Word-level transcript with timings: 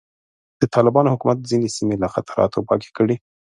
د 0.61 0.63
طالبانو 0.75 1.13
حکومت 1.13 1.39
ځینې 1.51 1.67
سیمې 1.75 1.95
له 2.03 2.07
خطراتو 2.13 2.65
پاکې 2.69 2.89
کړې. 2.97 3.15